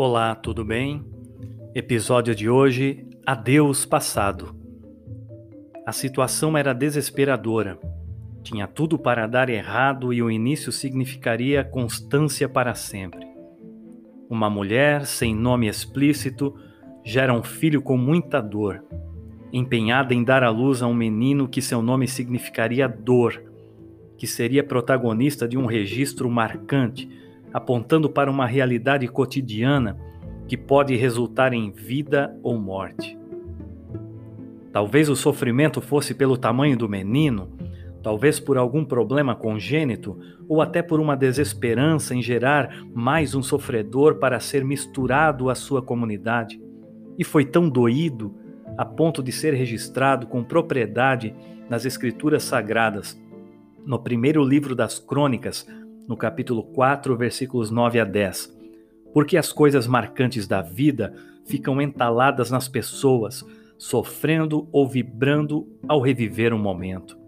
[0.00, 1.04] Olá, tudo bem?
[1.74, 4.54] Episódio de hoje: Adeus passado.
[5.84, 7.76] A situação era desesperadora.
[8.44, 13.26] Tinha tudo para dar errado e o início significaria constância para sempre.
[14.30, 16.54] Uma mulher, sem nome explícito,
[17.04, 18.84] gera um filho com muita dor,
[19.52, 23.42] empenhada em dar à luz a um menino que seu nome significaria dor,
[24.16, 29.98] que seria protagonista de um registro marcante apontando para uma realidade cotidiana
[30.46, 33.18] que pode resultar em vida ou morte.
[34.72, 37.50] Talvez o sofrimento fosse pelo tamanho do menino,
[38.02, 44.16] talvez por algum problema congênito ou até por uma desesperança em gerar mais um sofredor
[44.16, 46.60] para ser misturado à sua comunidade.
[47.18, 48.34] E foi tão doído
[48.76, 51.34] a ponto de ser registrado com propriedade
[51.68, 53.20] nas Escrituras Sagradas,
[53.84, 55.66] no primeiro livro das Crônicas,
[56.08, 58.56] no capítulo 4, versículos 9 a 10.
[59.12, 61.14] Porque as coisas marcantes da vida
[61.46, 63.44] ficam entaladas nas pessoas,
[63.76, 67.18] sofrendo ou vibrando ao reviver um momento.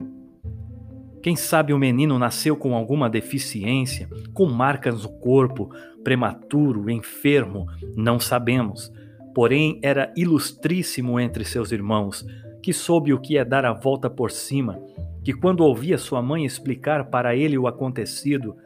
[1.22, 5.70] Quem sabe o menino nasceu com alguma deficiência, com marcas no corpo,
[6.02, 8.90] prematuro, enfermo, não sabemos.
[9.34, 12.24] Porém, era ilustríssimo entre seus irmãos,
[12.62, 14.80] que soube o que é dar a volta por cima
[15.22, 18.56] que, quando ouvia sua mãe explicar para ele o acontecido,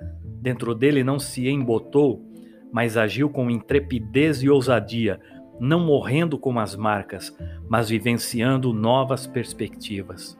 [0.40, 2.24] dentro dele não se embotou,
[2.72, 5.20] mas agiu com intrepidez e ousadia,
[5.60, 7.36] não morrendo com as marcas,
[7.68, 10.38] mas vivenciando novas perspectivas.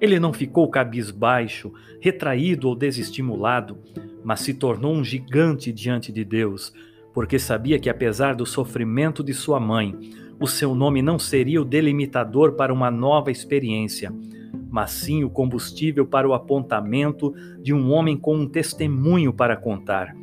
[0.00, 3.78] Ele não ficou cabisbaixo, retraído ou desestimulado,
[4.24, 6.72] mas se tornou um gigante diante de Deus,
[7.12, 9.94] porque sabia que, apesar do sofrimento de sua mãe,
[10.40, 14.12] o seu nome não seria o delimitador para uma nova experiência
[14.70, 20.14] mas sim o combustível para o apontamento de um homem com um testemunho para contar,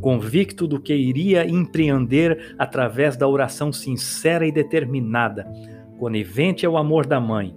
[0.00, 5.46] convicto do que iria empreender através da oração sincera e determinada,
[5.98, 7.54] conivente ao amor da mãe,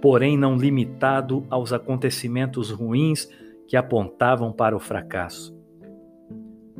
[0.00, 3.28] porém não limitado aos acontecimentos ruins
[3.68, 5.54] que apontavam para o fracasso.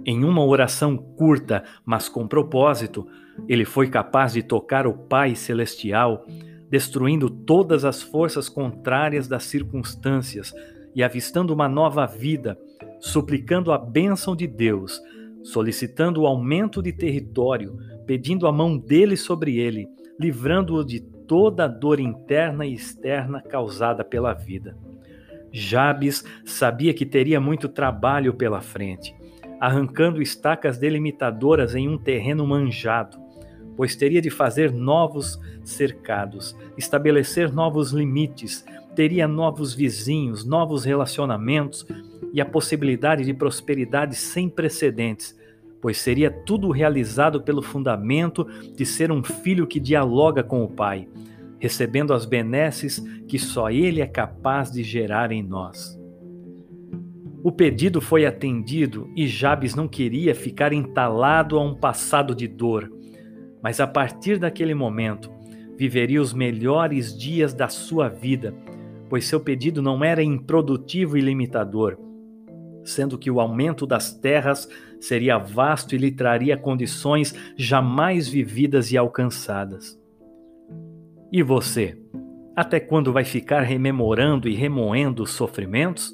[0.04, 3.06] Em uma oração curta, mas com propósito,
[3.48, 6.26] ele foi capaz de tocar o Pai Celestial
[6.74, 10.52] destruindo todas as forças contrárias das circunstâncias
[10.92, 12.58] e avistando uma nova vida,
[12.98, 15.00] suplicando a bênção de Deus,
[15.44, 19.86] solicitando o aumento de território, pedindo a mão dele sobre ele,
[20.18, 24.76] livrando-o de toda a dor interna e externa causada pela vida.
[25.52, 29.14] Jabes sabia que teria muito trabalho pela frente,
[29.60, 33.23] arrancando estacas delimitadoras em um terreno manjado,
[33.76, 38.64] pois teria de fazer novos cercados, estabelecer novos limites,
[38.94, 41.86] teria novos vizinhos, novos relacionamentos
[42.32, 45.38] e a possibilidade de prosperidade sem precedentes,
[45.80, 51.08] pois seria tudo realizado pelo fundamento de ser um filho que dialoga com o Pai,
[51.58, 55.98] recebendo as benesses que só Ele é capaz de gerar em nós.
[57.42, 62.90] O pedido foi atendido e Jabes não queria ficar entalado a um passado de dor
[63.64, 65.32] mas a partir daquele momento
[65.74, 68.54] viveria os melhores dias da sua vida,
[69.08, 71.98] pois seu pedido não era improdutivo e limitador,
[72.84, 74.68] sendo que o aumento das terras
[75.00, 79.98] seria vasto e lhe traria condições jamais vividas e alcançadas.
[81.32, 81.98] E você?
[82.54, 86.12] Até quando vai ficar rememorando e remoendo os sofrimentos?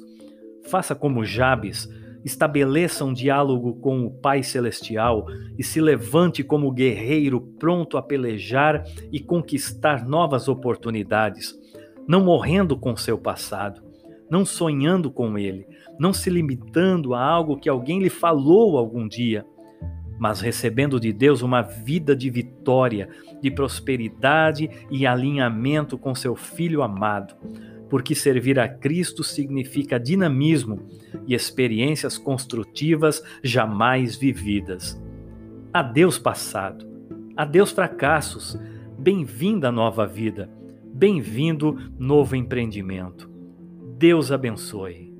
[0.69, 1.89] Faça como Jabes
[2.23, 5.25] estabeleça um diálogo com o Pai Celestial
[5.57, 11.57] e se levante como guerreiro pronto a pelejar e conquistar novas oportunidades,
[12.07, 13.81] não morrendo com seu passado,
[14.29, 15.67] não sonhando com ele,
[15.99, 19.45] não se limitando a algo que alguém lhe falou algum dia,
[20.19, 23.09] mas recebendo de Deus uma vida de vitória,
[23.41, 27.35] de prosperidade e alinhamento com seu Filho amado
[27.91, 30.87] porque servir a Cristo significa dinamismo
[31.27, 34.97] e experiências construtivas jamais vividas.
[35.73, 36.87] Adeus passado,
[37.35, 38.57] adeus fracassos,
[38.97, 40.49] bem-vinda nova vida,
[40.85, 43.29] bem-vindo novo empreendimento.
[43.97, 45.13] Deus abençoe.